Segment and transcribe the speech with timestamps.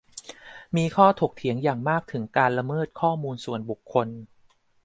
[0.75, 4.07] มีข้อถกเถียงอย่างมากถึงการละเมิดข้อมูลส่วนบุคคล